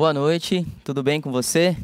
[0.00, 1.76] Boa noite, tudo bem com você?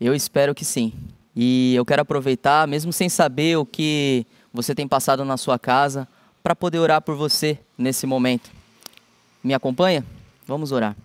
[0.00, 0.94] Eu espero que sim.
[1.36, 6.08] E eu quero aproveitar, mesmo sem saber o que você tem passado na sua casa,
[6.42, 8.50] para poder orar por você nesse momento.
[9.44, 10.02] Me acompanha?
[10.46, 10.96] Vamos orar.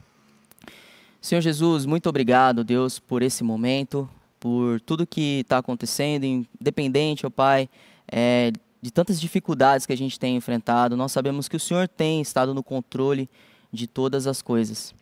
[1.19, 4.09] Senhor Jesus, muito obrigado, Deus, por esse momento,
[4.39, 7.69] por tudo que está acontecendo, independente, ó Pai,
[8.09, 10.95] é, de tantas dificuldades que a gente tem enfrentado.
[10.95, 13.29] Nós sabemos que o Senhor tem estado no controle
[13.69, 14.95] de todas as coisas.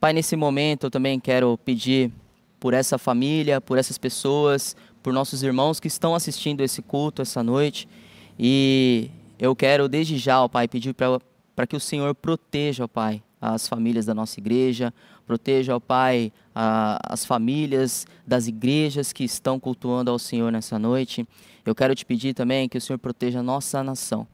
[0.00, 2.12] Pai, nesse momento eu também quero pedir
[2.60, 7.42] por essa família, por essas pessoas, por nossos irmãos que estão assistindo esse culto essa
[7.42, 7.88] noite.
[8.38, 13.20] E eu quero desde já, ó Pai, pedir para que o Senhor proteja, ó Pai,
[13.40, 14.94] as famílias da nossa igreja,
[15.26, 21.26] proteja, ó Pai, a, as famílias das igrejas que estão cultuando ao Senhor nessa noite.
[21.66, 24.28] Eu quero te pedir também que o Senhor proteja a nossa nação.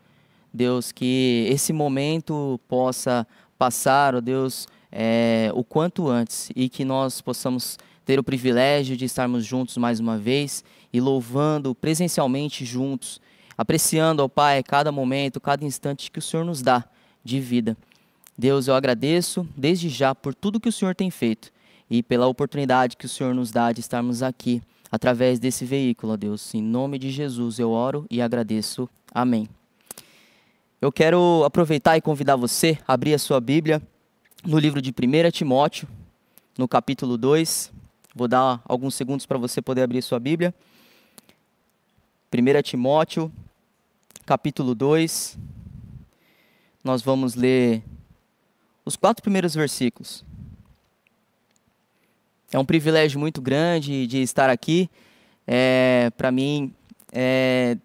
[0.52, 3.26] Deus, que esse momento possa
[3.58, 7.76] passar, ó Deus, é, o quanto antes e que nós possamos
[8.06, 13.20] ter o privilégio de estarmos juntos mais uma vez e louvando presencialmente juntos,
[13.58, 16.84] apreciando ao Pai cada momento, cada instante que o Senhor nos dá
[17.24, 17.76] de vida.
[18.38, 21.52] Deus, eu agradeço desde já por tudo que o Senhor tem feito
[21.90, 26.54] e pela oportunidade que o Senhor nos dá de estarmos aqui através desse veículo, Deus.
[26.54, 28.88] Em nome de Jesus eu oro e agradeço.
[29.12, 29.48] Amém.
[30.80, 33.82] Eu quero aproveitar e convidar você a abrir a sua Bíblia
[34.46, 35.88] no livro de 1 Timóteo,
[36.58, 37.72] no capítulo 2.
[38.14, 40.54] Vou dar alguns segundos para você poder abrir sua Bíblia.
[42.32, 43.32] 1 Timóteo,
[44.26, 45.38] capítulo 2.
[46.82, 47.82] Nós vamos ler
[48.84, 50.22] os quatro primeiros versículos.
[52.52, 54.90] É um privilégio muito grande de estar aqui.
[55.46, 56.72] É, para mim,
[57.12, 57.78] é,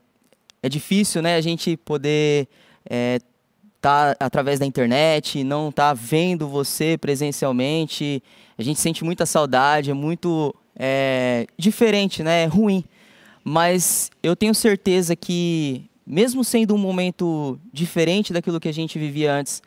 [0.61, 2.49] é difícil né, a gente poder
[2.87, 3.19] é,
[3.81, 8.21] tá através da internet, não tá vendo você presencialmente.
[8.57, 12.43] A gente sente muita saudade, é muito é, diferente, né?
[12.43, 12.83] É ruim.
[13.43, 19.33] Mas eu tenho certeza que, mesmo sendo um momento diferente daquilo que a gente vivia
[19.33, 19.61] antes,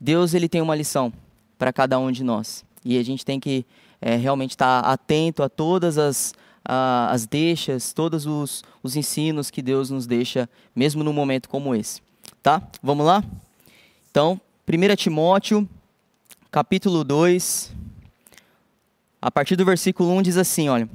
[0.00, 1.12] Deus ele tem uma lição
[1.58, 2.64] para cada um de nós.
[2.84, 3.64] E a gente tem que
[4.00, 6.34] é, realmente estar tá atento a todas as,
[6.64, 11.74] a, as deixas, todos os, os ensinos que Deus nos deixa, mesmo num momento como
[11.74, 12.02] esse.
[12.44, 12.60] Tá?
[12.82, 13.24] Vamos lá?
[14.10, 14.38] Então,
[14.68, 15.66] 1 Timóteo,
[16.50, 17.72] capítulo 2,
[19.22, 20.86] a partir do versículo 1 diz assim, olha: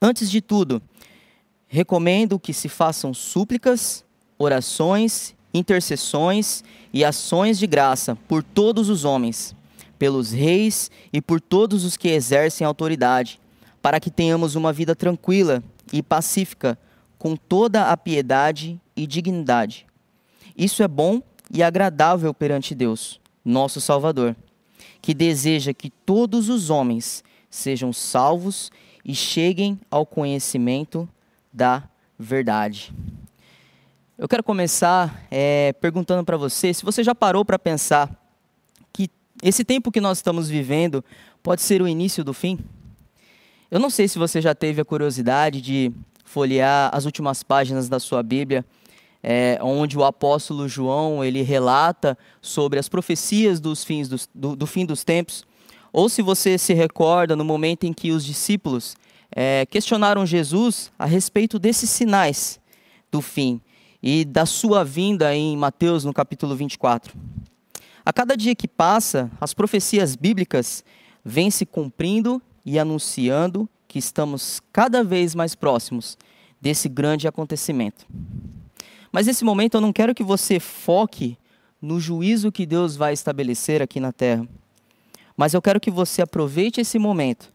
[0.00, 0.80] Antes de tudo,
[1.66, 4.02] recomendo que se façam súplicas,
[4.38, 6.64] orações, intercessões
[6.94, 9.54] e ações de graça por todos os homens,
[9.98, 13.38] pelos reis e por todos os que exercem autoridade,
[13.82, 16.78] para que tenhamos uma vida tranquila e pacífica,
[17.18, 19.87] com toda a piedade e dignidade.
[20.58, 21.22] Isso é bom
[21.54, 24.34] e agradável perante Deus, nosso Salvador,
[25.00, 28.72] que deseja que todos os homens sejam salvos
[29.04, 31.08] e cheguem ao conhecimento
[31.52, 31.84] da
[32.18, 32.92] verdade.
[34.18, 38.10] Eu quero começar é, perguntando para você se você já parou para pensar
[38.92, 39.08] que
[39.40, 41.04] esse tempo que nós estamos vivendo
[41.40, 42.58] pode ser o início do fim.
[43.70, 45.92] Eu não sei se você já teve a curiosidade de
[46.24, 48.64] folhear as últimas páginas da sua Bíblia
[49.22, 54.66] é, onde o apóstolo João ele relata sobre as profecias dos fins dos, do, do,
[54.66, 55.44] fim dos tempos,
[55.92, 58.96] ou se você se recorda no momento em que os discípulos
[59.30, 62.60] é, questionaram Jesus a respeito desses sinais
[63.10, 63.60] do fim
[64.02, 67.16] e da sua vinda em Mateus no capítulo 24.
[68.04, 70.84] A cada dia que passa, as profecias bíblicas
[71.24, 76.16] vêm se cumprindo e anunciando que estamos cada vez mais próximos
[76.60, 78.06] desse grande acontecimento.
[79.10, 81.36] Mas nesse momento eu não quero que você foque
[81.80, 84.46] no juízo que Deus vai estabelecer aqui na terra.
[85.36, 87.50] Mas eu quero que você aproveite esse momento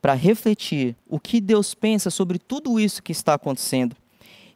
[0.00, 3.96] para refletir o que Deus pensa sobre tudo isso que está acontecendo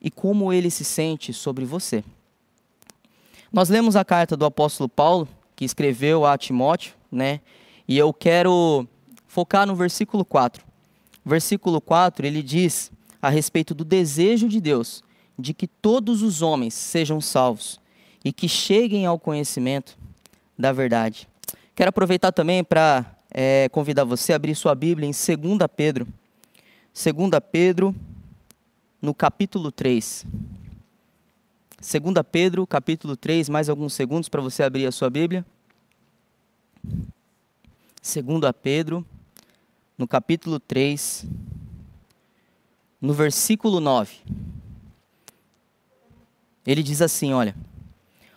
[0.00, 2.04] e como ele se sente sobre você.
[3.52, 5.26] Nós lemos a carta do apóstolo Paulo,
[5.56, 7.40] que escreveu a Timóteo, né?
[7.88, 8.86] E eu quero
[9.26, 10.62] focar no versículo 4.
[11.24, 15.02] Versículo 4, ele diz a respeito do desejo de Deus
[15.38, 17.80] de que todos os homens sejam salvos
[18.24, 19.96] e que cheguem ao conhecimento
[20.58, 21.28] da verdade.
[21.76, 26.08] Quero aproveitar também para é, convidar você a abrir sua Bíblia em 2 Pedro.
[26.92, 27.94] 2 Pedro,
[29.00, 30.26] no capítulo 3.
[31.80, 35.46] 2 Pedro, capítulo 3, mais alguns segundos para você abrir a sua Bíblia.
[38.02, 38.24] 2
[38.60, 39.06] Pedro,
[39.96, 41.24] no capítulo 3,
[43.00, 44.16] no versículo 9.
[46.68, 47.56] Ele diz assim: Olha,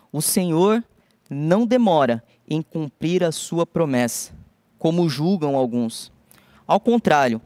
[0.09, 0.81] o Senhor
[1.29, 4.31] não demora em cumprir a sua promessa,
[4.79, 6.13] como julgam alguns.
[6.65, 7.41] Ao contrário,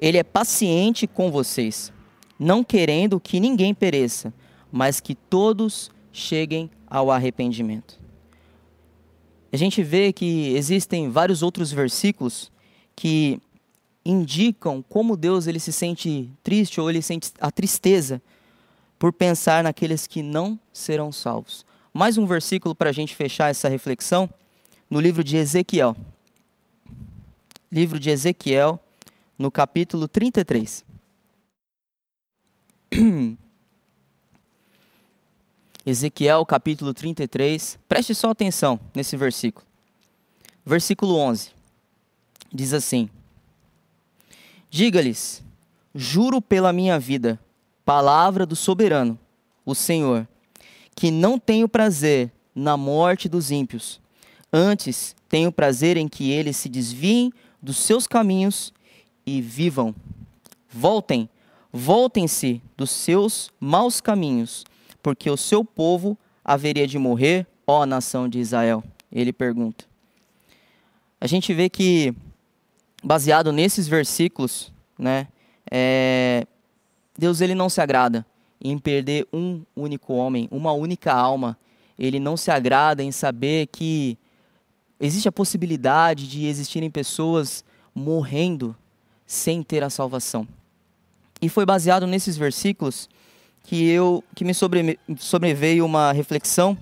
[0.00, 1.92] ele é paciente com vocês,
[2.38, 4.32] não querendo que ninguém pereça,
[4.72, 8.00] mas que todos cheguem ao arrependimento.
[9.52, 12.50] A gente vê que existem vários outros versículos
[12.96, 13.38] que
[14.02, 18.20] indicam como Deus ele se sente triste ou ele sente a tristeza
[19.02, 21.66] por pensar naqueles que não serão salvos.
[21.92, 24.30] Mais um versículo para a gente fechar essa reflexão
[24.88, 25.96] no livro de Ezequiel.
[27.68, 28.78] Livro de Ezequiel,
[29.36, 30.84] no capítulo 33.
[35.84, 37.80] Ezequiel, capítulo 33.
[37.88, 39.66] Preste só atenção nesse versículo.
[40.64, 41.50] Versículo 11.
[42.52, 43.10] Diz assim:
[44.70, 45.42] Diga-lhes:
[45.92, 47.40] Juro pela minha vida,
[47.84, 49.18] palavra do soberano,
[49.64, 50.26] o Senhor,
[50.94, 54.00] que não tenho prazer na morte dos ímpios.
[54.52, 58.72] Antes, tenho prazer em que eles se desviem dos seus caminhos
[59.24, 59.94] e vivam.
[60.68, 61.28] Voltem,
[61.72, 64.64] voltem-se dos seus maus caminhos,
[65.02, 68.82] porque o seu povo haveria de morrer, ó nação de Israel.
[69.10, 69.84] Ele pergunta.
[71.20, 72.14] A gente vê que
[73.02, 75.28] baseado nesses versículos, né,
[75.70, 76.46] é,
[77.18, 78.24] Deus ele não se agrada
[78.60, 81.58] em perder um único homem, uma única alma.
[81.98, 84.16] Ele não se agrada em saber que
[85.00, 87.64] existe a possibilidade de existirem pessoas
[87.94, 88.74] morrendo
[89.26, 90.46] sem ter a salvação.
[91.40, 93.08] E foi baseado nesses versículos
[93.64, 96.78] que eu que me sobre, sobreveio uma reflexão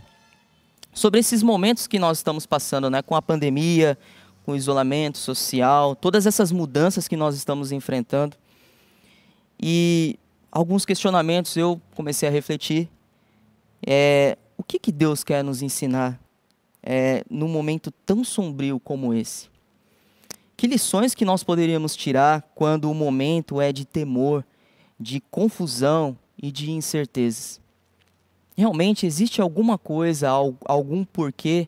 [0.92, 3.96] sobre esses momentos que nós estamos passando, né, com a pandemia,
[4.44, 8.36] com o isolamento social, todas essas mudanças que nós estamos enfrentando.
[9.58, 10.18] E
[10.50, 12.88] alguns questionamentos eu comecei a refletir.
[13.86, 16.20] É, o que, que Deus quer nos ensinar
[16.82, 19.48] é, num momento tão sombrio como esse?
[20.56, 24.44] Que lições que nós poderíamos tirar quando o momento é de temor,
[24.98, 27.60] de confusão e de incertezas?
[28.56, 31.66] Realmente existe alguma coisa, algum porquê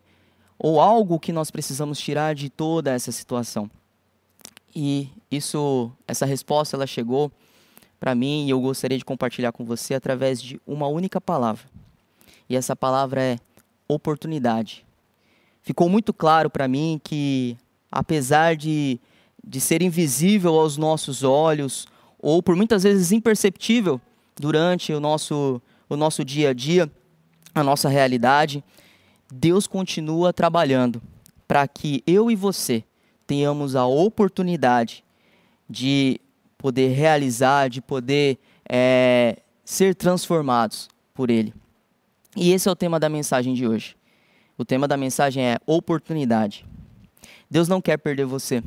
[0.59, 3.71] ou algo que nós precisamos tirar de toda essa situação.
[4.75, 7.33] E isso, essa resposta ela chegou
[8.03, 11.63] para mim e eu gostaria de compartilhar com você através de uma única palavra.
[12.51, 13.39] E essa palavra é
[13.87, 14.85] oportunidade.
[15.63, 17.57] Ficou muito claro para mim que
[17.93, 19.01] apesar de
[19.45, 21.87] de ser invisível aos nossos olhos
[22.19, 24.01] ou por muitas vezes imperceptível
[24.35, 26.91] durante o nosso o nosso dia a dia,
[27.55, 28.65] a nossa realidade,
[29.33, 31.01] Deus continua trabalhando
[31.47, 32.83] para que eu e você
[33.29, 35.05] tenhamos a oportunidade
[35.71, 36.21] de
[36.63, 38.39] poder realizar, de poder
[38.71, 41.53] é, ser transformados por Ele.
[42.37, 43.97] E esse é o tema da mensagem de hoje.
[44.57, 46.65] O tema da mensagem é oportunidade.
[47.51, 48.63] Deus não quer perder você.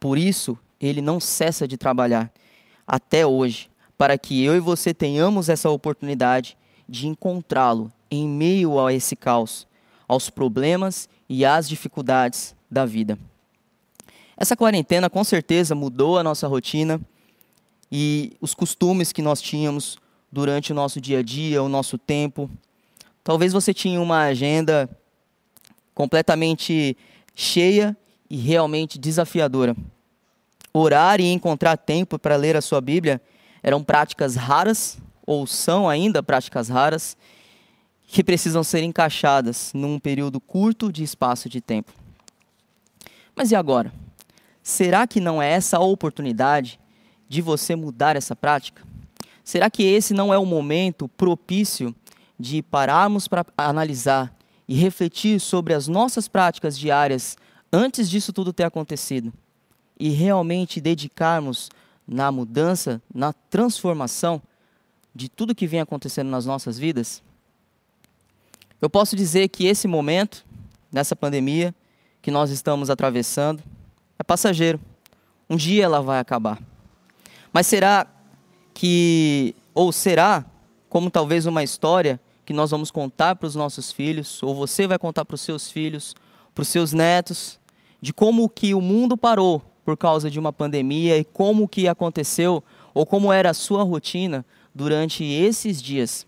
[0.00, 2.32] Por isso, Ele não cessa de trabalhar
[2.86, 6.56] até hoje para que eu e você tenhamos essa oportunidade
[6.88, 9.68] de encontrá-lo em meio a esse caos,
[10.08, 13.18] aos problemas e às dificuldades da vida.
[14.36, 17.00] Essa quarentena com certeza mudou a nossa rotina
[17.90, 19.96] e os costumes que nós tínhamos
[20.30, 22.50] durante o nosso dia a dia, o nosso tempo.
[23.24, 24.90] Talvez você tinha uma agenda
[25.94, 26.96] completamente
[27.34, 27.96] cheia
[28.28, 29.74] e realmente desafiadora.
[30.72, 33.20] Orar e encontrar tempo para ler a sua Bíblia
[33.62, 37.16] eram práticas raras, ou são ainda práticas raras,
[38.06, 41.92] que precisam ser encaixadas num período curto de espaço de tempo.
[43.34, 43.92] Mas e agora?
[44.66, 46.80] Será que não é essa a oportunidade
[47.28, 48.82] de você mudar essa prática?
[49.44, 51.94] Será que esse não é o momento propício
[52.36, 57.36] de pararmos para analisar e refletir sobre as nossas práticas diárias
[57.72, 59.32] antes disso tudo ter acontecido
[60.00, 61.70] e realmente dedicarmos
[62.04, 64.42] na mudança, na transformação
[65.14, 67.22] de tudo que vem acontecendo nas nossas vidas?
[68.82, 70.44] Eu posso dizer que esse momento,
[70.90, 71.72] nessa pandemia
[72.20, 73.62] que nós estamos atravessando,
[74.18, 74.80] é passageiro.
[75.48, 76.60] Um dia ela vai acabar.
[77.52, 78.06] Mas será
[78.74, 80.44] que, ou será,
[80.88, 84.98] como talvez uma história que nós vamos contar para os nossos filhos, ou você vai
[84.98, 86.14] contar para os seus filhos,
[86.54, 87.58] para os seus netos,
[88.00, 92.62] de como que o mundo parou por causa de uma pandemia e como que aconteceu,
[92.92, 94.44] ou como era a sua rotina
[94.74, 96.26] durante esses dias.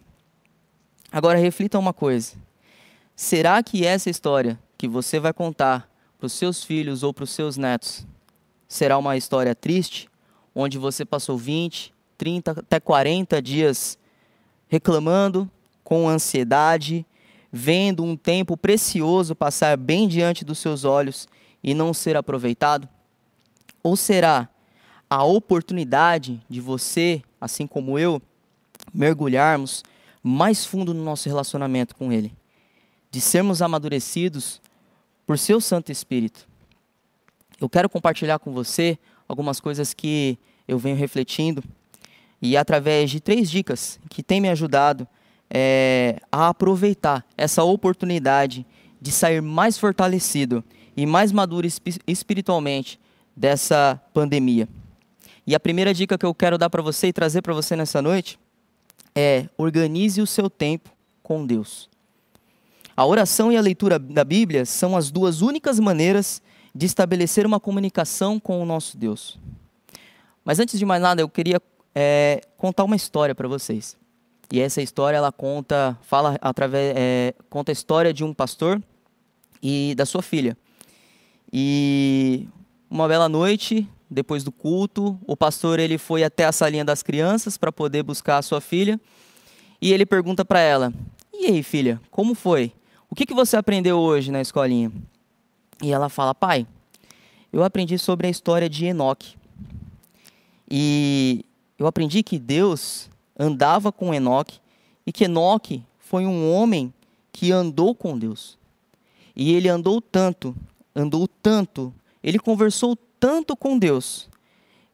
[1.10, 2.36] Agora reflita uma coisa.
[3.16, 5.87] Será que essa história que você vai contar
[6.18, 8.04] para os seus filhos ou para os seus netos
[8.66, 10.10] será uma história triste,
[10.54, 13.96] onde você passou 20, 30, até 40 dias
[14.68, 15.50] reclamando,
[15.82, 17.06] com ansiedade,
[17.50, 21.26] vendo um tempo precioso passar bem diante dos seus olhos
[21.62, 22.86] e não ser aproveitado?
[23.82, 24.48] Ou será
[25.08, 28.20] a oportunidade de você, assim como eu,
[28.92, 29.82] mergulharmos
[30.22, 32.34] mais fundo no nosso relacionamento com Ele,
[33.10, 34.60] de sermos amadurecidos
[35.28, 36.48] por seu Santo Espírito?
[37.60, 41.62] Eu quero compartilhar com você algumas coisas que eu venho refletindo
[42.40, 45.06] e através de três dicas que têm me ajudado
[45.50, 48.64] é, a aproveitar essa oportunidade
[48.98, 50.64] de sair mais fortalecido
[50.96, 51.68] e mais maduro
[52.06, 52.98] espiritualmente
[53.36, 54.66] dessa pandemia.
[55.46, 58.00] E a primeira dica que eu quero dar para você e trazer para você nessa
[58.00, 58.38] noite
[59.14, 60.90] é: organize o seu tempo
[61.22, 61.90] com Deus.
[62.98, 66.42] A oração e a leitura da Bíblia são as duas únicas maneiras
[66.74, 69.38] de estabelecer uma comunicação com o nosso Deus.
[70.44, 71.62] Mas antes de mais nada, eu queria
[71.94, 73.96] é, contar uma história para vocês.
[74.52, 78.82] E essa história ela conta, fala através, é, conta a história de um pastor
[79.62, 80.58] e da sua filha.
[81.52, 82.48] E
[82.90, 87.56] uma bela noite, depois do culto, o pastor ele foi até a salinha das crianças
[87.56, 89.00] para poder buscar a sua filha.
[89.80, 90.92] E ele pergunta para ela:
[91.32, 92.72] "E aí, filha, como foi?
[93.10, 94.92] O que, que você aprendeu hoje na escolinha?"
[95.82, 96.66] E ela fala: "Pai,
[97.52, 99.36] eu aprendi sobre a história de Enoque.
[100.70, 101.44] E
[101.78, 104.58] eu aprendi que Deus andava com Enoque
[105.06, 106.92] e que Enoque foi um homem
[107.32, 108.58] que andou com Deus.
[109.34, 110.54] E ele andou tanto,
[110.94, 114.28] andou tanto, ele conversou tanto com Deus,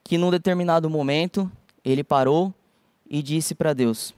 [0.03, 1.51] que num determinado momento
[1.85, 2.53] ele parou
[3.09, 4.15] e disse para Deus: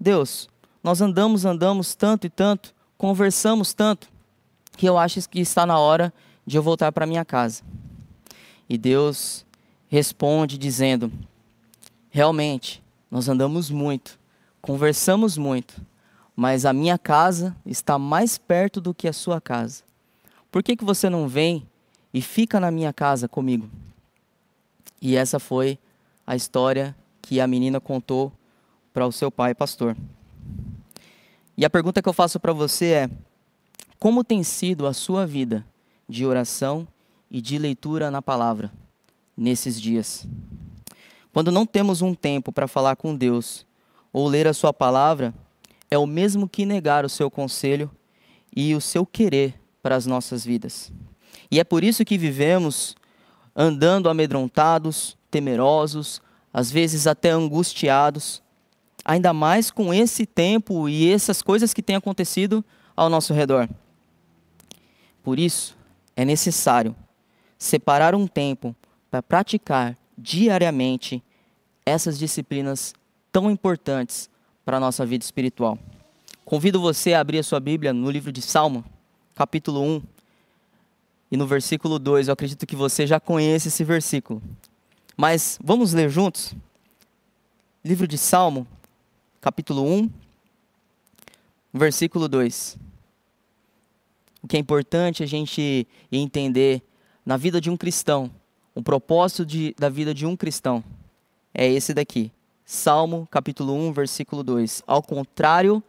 [0.00, 0.48] Deus,
[0.82, 4.08] nós andamos, andamos tanto e tanto, conversamos tanto,
[4.78, 6.10] que eu acho que está na hora
[6.46, 7.62] de eu voltar para minha casa.
[8.66, 9.44] E Deus
[9.88, 11.12] responde dizendo:
[12.08, 14.18] Realmente, nós andamos muito,
[14.62, 15.82] conversamos muito,
[16.34, 19.82] mas a minha casa está mais perto do que a sua casa.
[20.50, 21.68] Por que, que você não vem
[22.10, 23.68] e fica na minha casa comigo.
[25.02, 25.78] E essa foi
[26.26, 28.32] a história que a menina contou
[28.94, 29.94] para o seu pai, pastor.
[31.56, 33.10] E a pergunta que eu faço para você é:
[33.98, 35.64] como tem sido a sua vida
[36.08, 36.86] de oração
[37.30, 38.72] e de leitura na palavra
[39.36, 40.26] nesses dias?
[41.32, 43.66] Quando não temos um tempo para falar com Deus
[44.12, 45.34] ou ler a sua palavra,
[45.90, 47.90] é o mesmo que negar o seu conselho
[48.54, 50.92] e o seu querer para as nossas vidas.
[51.50, 52.94] E é por isso que vivemos
[53.54, 56.20] andando amedrontados, temerosos,
[56.52, 58.42] às vezes até angustiados,
[59.04, 62.64] ainda mais com esse tempo e essas coisas que têm acontecido
[62.96, 63.68] ao nosso redor.
[65.22, 65.76] Por isso,
[66.16, 66.94] é necessário
[67.58, 68.74] separar um tempo
[69.10, 71.22] para praticar diariamente
[71.84, 72.94] essas disciplinas
[73.30, 74.30] tão importantes
[74.64, 75.78] para a nossa vida espiritual.
[76.44, 78.84] Convido você a abrir a sua Bíblia no livro de Salmo,
[79.34, 80.02] capítulo 1,
[81.30, 84.42] e no versículo 2, eu acredito que você já conhece esse versículo.
[85.16, 86.54] Mas vamos ler juntos?
[87.84, 88.66] Livro de Salmo,
[89.44, 90.10] capítulo 1,
[91.70, 92.78] versículo 2.
[94.42, 96.82] O que é importante a gente entender
[97.26, 98.30] na vida de um cristão,
[98.74, 100.82] o propósito de, da vida de um cristão,
[101.52, 102.32] é esse daqui.
[102.64, 104.82] Salmo, capítulo 1, versículo 2.
[104.86, 105.82] Ao contrário,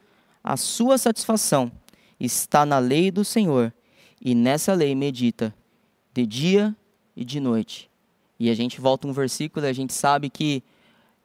[0.44, 1.72] a sua satisfação
[2.20, 3.74] está na lei do Senhor
[4.20, 5.56] e nessa lei medita
[6.14, 6.76] de dia
[7.16, 7.90] e de noite.
[8.38, 10.62] E a gente volta um versículo e a gente sabe que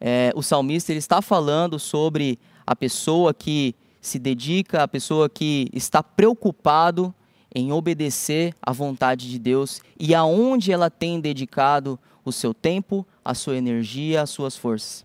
[0.00, 5.69] é, o salmista ele está falando sobre a pessoa que se dedica, a pessoa que
[5.75, 7.14] está preocupado
[7.54, 13.35] em obedecer à vontade de Deus e aonde ela tem dedicado o seu tempo, a
[13.35, 15.04] sua energia, as suas forças.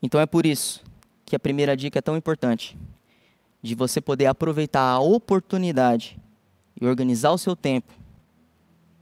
[0.00, 0.82] Então é por isso
[1.26, 2.78] que a primeira dica é tão importante
[3.60, 6.18] de você poder aproveitar a oportunidade
[6.80, 7.92] e organizar o seu tempo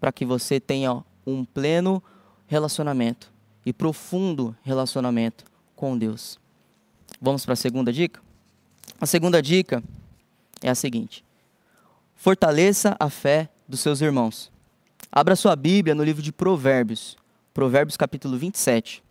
[0.01, 2.03] para que você tenha um pleno
[2.47, 3.38] relacionamento
[3.69, 5.45] e profundo relacionamento
[5.77, 6.41] com Deus.
[7.21, 8.19] Vamos para a segunda dica?
[8.99, 9.85] A segunda dica
[10.63, 11.23] é a seguinte:
[12.17, 14.51] fortaleça a fé dos seus irmãos.
[15.13, 17.19] Abra sua Bíblia no livro de Provérbios,
[17.53, 19.05] Provérbios capítulo 27.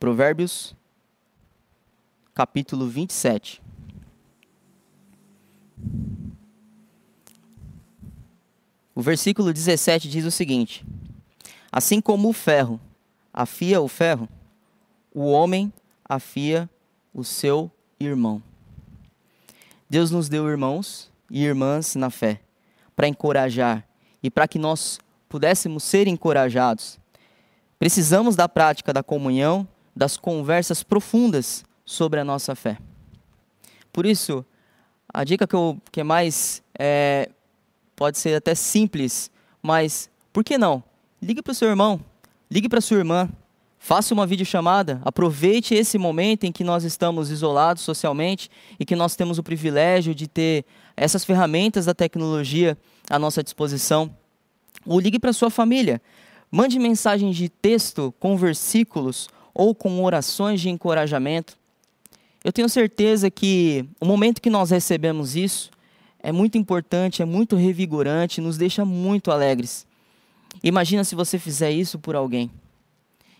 [0.00, 0.74] Provérbios
[2.34, 3.62] capítulo 27.
[8.92, 10.84] O versículo 17 diz o seguinte:
[11.70, 12.80] Assim como o ferro
[13.38, 14.28] afia o ferro,
[15.14, 15.72] o homem
[16.04, 16.68] afia
[17.14, 18.42] o seu irmão.
[19.88, 22.40] Deus nos deu irmãos e irmãs na fé
[22.96, 23.86] para encorajar
[24.20, 26.98] e para que nós pudéssemos ser encorajados.
[27.78, 32.76] Precisamos da prática da comunhão, das conversas profundas sobre a nossa fé.
[33.92, 34.44] Por isso,
[35.14, 37.30] a dica que, eu, que mais é,
[37.94, 39.30] pode ser até simples,
[39.62, 40.82] mas por que não?
[41.22, 42.00] Ligue para o seu irmão,
[42.50, 43.28] ligue para sua irmã,
[43.78, 49.14] faça uma videochamada, aproveite esse momento em que nós estamos isolados socialmente e que nós
[49.14, 50.64] temos o privilégio de ter
[50.96, 52.76] essas ferramentas da tecnologia
[53.08, 54.10] à nossa disposição.
[54.84, 56.00] Ou ligue para sua família,
[56.50, 61.56] mande mensagens de texto com versículos ou com orações de encorajamento.
[62.44, 65.70] Eu tenho certeza que o momento que nós recebemos isso
[66.20, 69.87] é muito importante, é muito revigorante, nos deixa muito alegres.
[70.62, 72.50] Imagina se você fizer isso por alguém.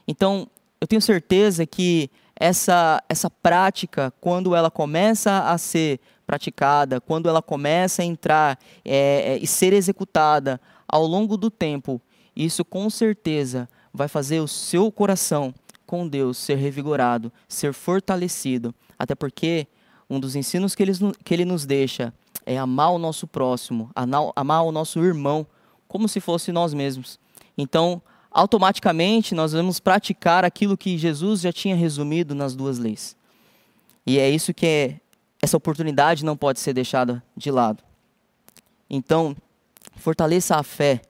[0.07, 0.49] Então,
[0.81, 7.43] eu tenho certeza que essa, essa prática, quando ela começa a ser praticada, quando ela
[7.43, 12.01] começa a entrar é, é, e ser executada ao longo do tempo,
[12.37, 15.53] isso com certeza vai fazer o seu coração
[15.87, 18.75] com Deus ser revigorado, ser fortalecido.
[18.99, 19.67] Até porque
[20.09, 20.93] um dos ensinos que ele,
[21.25, 22.13] que ele nos deixa
[22.45, 23.91] é amar o nosso próximo,
[24.37, 25.47] amar o nosso irmão,
[25.89, 27.19] como se fosse nós mesmos.
[27.57, 33.17] Então, automaticamente, nós vamos praticar aquilo que Jesus já tinha resumido nas duas leis.
[34.07, 35.01] E é isso que é,
[35.43, 37.83] essa oportunidade não pode ser deixada de lado.
[38.89, 39.37] Então,
[39.97, 41.03] fortaleça a fé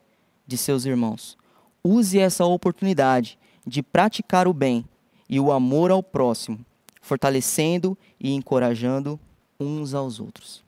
[0.47, 1.37] de seus irmãos.
[1.85, 4.85] Use essa oportunidade de praticar o bem
[5.29, 6.65] e o amor ao próximo,
[7.03, 9.21] fortalecendo e encorajando
[9.61, 10.65] uns aos outros.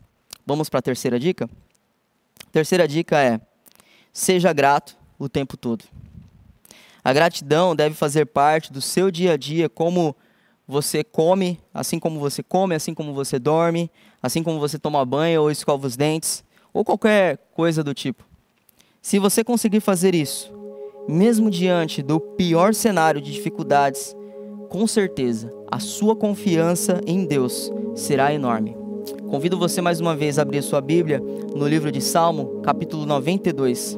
[0.47, 1.49] Vamos para a terceira dica?
[2.53, 3.41] Terceira dica é:
[4.13, 5.85] seja grato o tempo todo.
[7.03, 10.15] A gratidão deve fazer parte do seu dia a dia, como
[10.67, 13.91] você come, assim como você come, assim como você dorme,
[14.23, 18.25] assim como você toma banho ou escova os dentes, ou qualquer coisa do tipo.
[19.03, 20.53] Se você conseguir fazer isso,
[21.09, 24.15] mesmo diante do pior cenário de dificuldades,
[24.69, 28.80] com certeza a sua confiança em Deus será enorme.
[29.31, 31.23] Convido você mais uma vez a abrir sua Bíblia
[31.55, 33.97] no livro de Salmo, capítulo 92.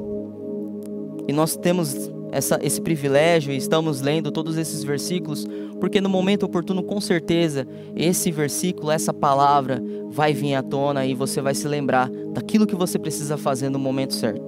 [1.27, 5.47] E nós temos essa, esse privilégio e estamos lendo todos esses versículos,
[5.81, 7.67] porque no momento oportuno, com certeza,
[7.97, 12.77] esse versículo, essa palavra vai vir à tona e você vai se lembrar daquilo que
[12.77, 14.45] você precisa fazer no momento certo.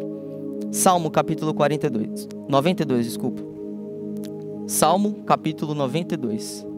[0.70, 3.42] Salmo capítulo 42, 92, desculpa.
[4.66, 6.73] Salmo capítulo 92.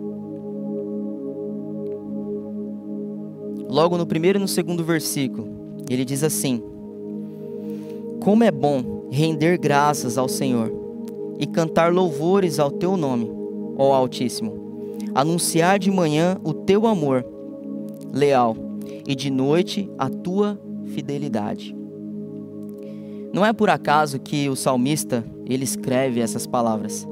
[3.77, 5.47] Logo no primeiro e no segundo versículo,
[5.91, 6.63] ele diz assim:
[8.21, 10.73] Como é bom render graças ao Senhor
[11.39, 13.31] e cantar louvores ao teu nome,
[13.77, 17.23] ó Altíssimo, anunciar de manhã o teu amor
[18.15, 18.57] leal
[19.07, 21.77] e de noite a tua fidelidade.
[23.31, 27.07] Não é por acaso que o salmista ele escreve essas palavras.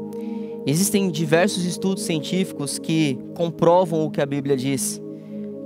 [0.66, 4.98] Existem diversos estudos científicos que comprovam o que a Bíblia diz,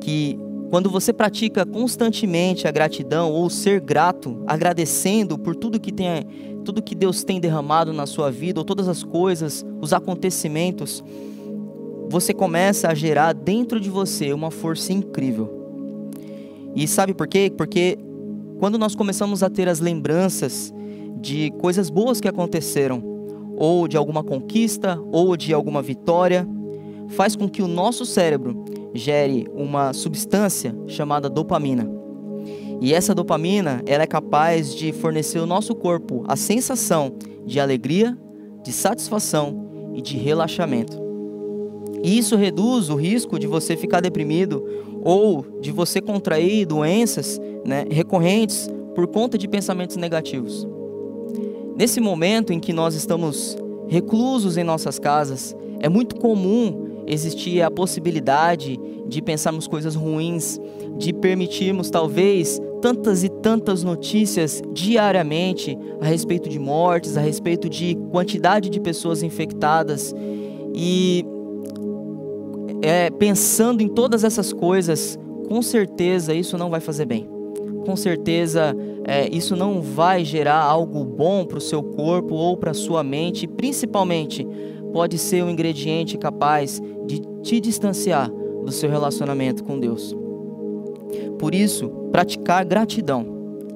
[0.00, 0.36] que
[0.70, 6.26] quando você pratica constantemente a gratidão ou ser grato, agradecendo por tudo que tem,
[6.64, 11.02] tudo que Deus tem derramado na sua vida, ou todas as coisas, os acontecimentos,
[12.10, 15.58] você começa a gerar dentro de você uma força incrível.
[16.76, 17.50] E sabe por quê?
[17.56, 17.98] Porque
[18.58, 20.72] quando nós começamos a ter as lembranças
[21.20, 23.02] de coisas boas que aconteceram,
[23.56, 26.46] ou de alguma conquista, ou de alguma vitória,
[27.08, 31.88] faz com que o nosso cérebro gere uma substância chamada dopamina.
[32.80, 37.12] E essa dopamina, ela é capaz de fornecer ao nosso corpo a sensação
[37.44, 38.16] de alegria,
[38.62, 40.96] de satisfação e de relaxamento.
[42.02, 44.64] E isso reduz o risco de você ficar deprimido
[45.02, 50.66] ou de você contrair doenças né, recorrentes por conta de pensamentos negativos.
[51.76, 53.56] Nesse momento em que nós estamos
[53.88, 60.60] reclusos em nossas casas, é muito comum existia a possibilidade de pensarmos coisas ruins,
[60.98, 67.96] de permitirmos talvez tantas e tantas notícias diariamente a respeito de mortes, a respeito de
[68.10, 70.14] quantidade de pessoas infectadas
[70.74, 71.24] e
[72.82, 75.18] é, pensando em todas essas coisas,
[75.48, 77.28] com certeza isso não vai fazer bem.
[77.84, 82.72] Com certeza é, isso não vai gerar algo bom para o seu corpo ou para
[82.72, 84.46] a sua mente, principalmente
[84.92, 88.30] pode ser um ingrediente capaz de te distanciar
[88.64, 90.14] do seu relacionamento com Deus.
[91.38, 93.26] Por isso, praticar gratidão,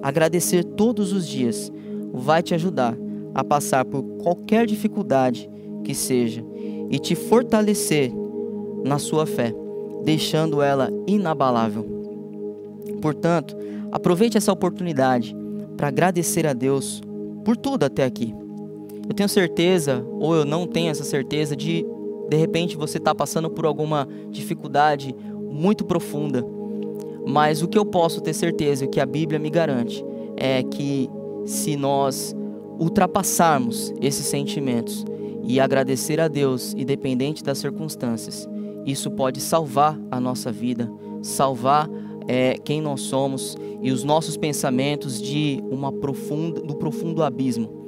[0.02, 1.72] agradecer todos os dias,
[2.12, 2.96] vai te ajudar
[3.34, 5.48] a passar por qualquer dificuldade
[5.84, 6.44] que seja
[6.90, 8.12] e te fortalecer
[8.84, 9.54] na sua fé,
[10.04, 11.86] deixando ela inabalável.
[13.00, 13.56] Portanto,
[13.90, 15.34] aproveite essa oportunidade
[15.76, 17.00] para agradecer a Deus
[17.44, 18.34] por tudo até aqui.
[19.08, 21.84] Eu tenho certeza, ou eu não tenho essa certeza, de
[22.32, 25.14] de repente você está passando por alguma dificuldade
[25.50, 26.42] muito profunda.
[27.26, 30.02] Mas o que eu posso ter certeza, o que a Bíblia me garante,
[30.34, 31.10] é que
[31.44, 32.34] se nós
[32.78, 35.04] ultrapassarmos esses sentimentos
[35.44, 38.48] e agradecer a Deus, independente das circunstâncias,
[38.86, 41.86] isso pode salvar a nossa vida, salvar
[42.26, 47.81] é, quem nós somos e os nossos pensamentos de uma profunda, do profundo abismo.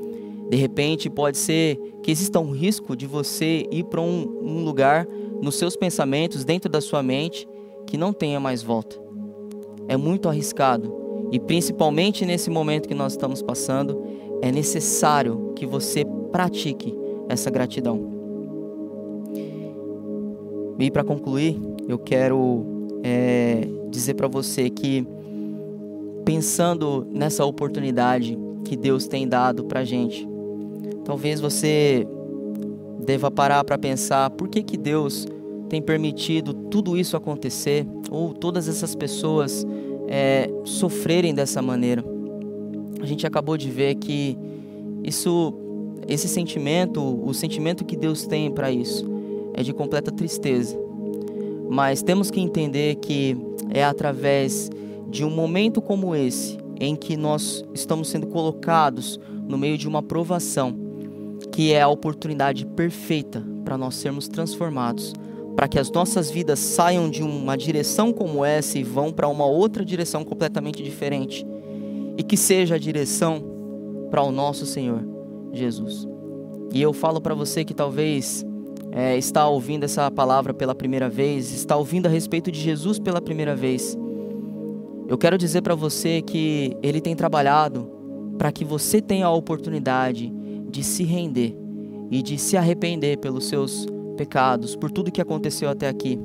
[0.54, 5.04] De repente, pode ser que exista um risco de você ir para um, um lugar
[5.42, 7.44] nos seus pensamentos, dentro da sua mente,
[7.88, 8.96] que não tenha mais volta.
[9.88, 10.94] É muito arriscado.
[11.32, 14.00] E principalmente nesse momento que nós estamos passando,
[14.40, 16.94] é necessário que você pratique
[17.28, 18.12] essa gratidão.
[20.78, 22.64] E para concluir, eu quero
[23.02, 25.04] é, dizer para você que,
[26.24, 30.32] pensando nessa oportunidade que Deus tem dado para gente,
[31.04, 32.06] talvez você
[33.04, 35.26] deva parar para pensar por que, que Deus
[35.68, 39.66] tem permitido tudo isso acontecer ou todas essas pessoas
[40.08, 42.04] é, sofrerem dessa maneira.
[43.00, 44.38] A gente acabou de ver que
[45.02, 45.52] isso,
[46.08, 49.04] esse sentimento, o sentimento que Deus tem para isso,
[49.52, 50.78] é de completa tristeza.
[51.68, 53.36] Mas temos que entender que
[53.70, 54.70] é através
[55.08, 60.02] de um momento como esse, em que nós estamos sendo colocados no meio de uma
[60.02, 60.83] provação,
[61.54, 65.12] que é a oportunidade perfeita para nós sermos transformados,
[65.54, 69.46] para que as nossas vidas saiam de uma direção como essa e vão para uma
[69.46, 71.46] outra direção completamente diferente,
[72.18, 73.40] e que seja a direção
[74.10, 75.06] para o nosso Senhor
[75.52, 76.08] Jesus.
[76.72, 78.44] E eu falo para você que talvez
[78.90, 83.20] é, está ouvindo essa palavra pela primeira vez, está ouvindo a respeito de Jesus pela
[83.20, 83.96] primeira vez,
[85.06, 87.88] eu quero dizer para você que Ele tem trabalhado
[88.36, 90.32] para que você tenha a oportunidade
[90.74, 91.56] de se render
[92.10, 96.18] e de se arrepender pelos seus pecados, por tudo que aconteceu até aqui.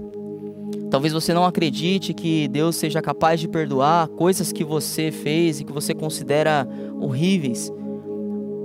[0.89, 5.63] Talvez você não acredite que Deus seja capaz de perdoar coisas que você fez e
[5.63, 6.67] que você considera
[6.99, 7.71] horríveis,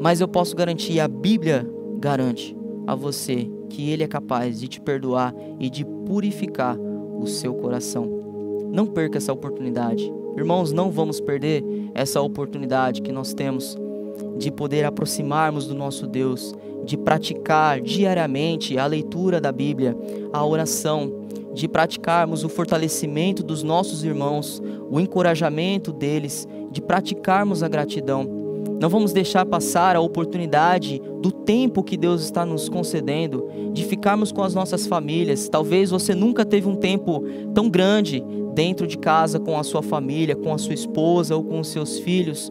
[0.01, 1.69] mas eu posso garantir, a Bíblia
[1.99, 7.55] garante a você que Ele é capaz de te perdoar e de purificar o seu
[7.55, 8.09] coração.
[8.73, 10.11] Não perca essa oportunidade.
[10.37, 11.63] Irmãos, não vamos perder
[11.95, 13.79] essa oportunidade que nós temos
[14.37, 19.97] de poder aproximarmos do nosso Deus, de praticar diariamente a leitura da Bíblia,
[20.33, 27.69] a oração, de praticarmos o fortalecimento dos nossos irmãos, o encorajamento deles, de praticarmos a
[27.69, 28.45] gratidão.
[28.81, 34.33] Não vamos deixar passar a oportunidade do tempo que Deus está nos concedendo de ficarmos
[34.33, 35.49] com as nossas famílias.
[35.49, 37.23] Talvez você nunca teve um tempo
[37.55, 41.61] tão grande dentro de casa com a sua família, com a sua esposa ou com
[41.61, 42.51] os seus filhos.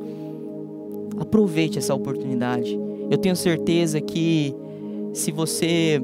[1.24, 2.78] Aproveite essa oportunidade.
[3.10, 4.54] Eu tenho certeza que
[5.14, 6.02] se você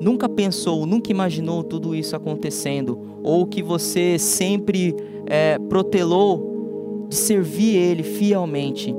[0.00, 4.96] nunca pensou, nunca imaginou tudo isso acontecendo, ou que você sempre
[5.26, 8.94] é, protelou de servir Ele fielmente,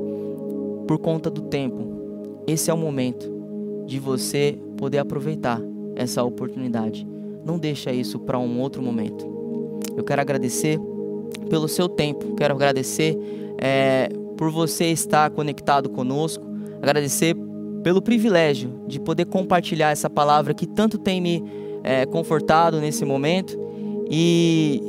[0.86, 1.84] por conta do tempo.
[2.46, 3.28] Esse é o momento
[3.86, 5.60] de você poder aproveitar
[5.96, 7.04] essa oportunidade.
[7.44, 9.26] Não deixa isso para um outro momento.
[9.96, 10.78] Eu quero agradecer
[11.50, 13.18] pelo seu tempo, quero agradecer
[13.60, 16.44] é, por você estar conectado conosco,
[16.82, 17.36] agradecer
[17.82, 21.42] pelo privilégio de poder compartilhar essa palavra que tanto tem me
[21.82, 23.58] é, confortado nesse momento
[24.10, 24.82] e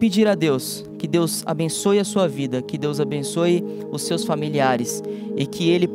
[0.00, 5.02] pedir a Deus que Deus abençoe a sua vida, que Deus abençoe os seus familiares
[5.36, 5.88] e que Ele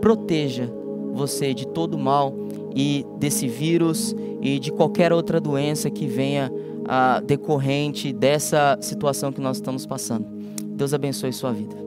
[0.00, 0.70] proteja
[1.12, 2.34] você de todo mal
[2.74, 6.50] e desse vírus e de qualquer outra doença que venha
[6.88, 10.26] a decorrente dessa situação que nós estamos passando.
[10.64, 11.85] Deus abençoe sua vida.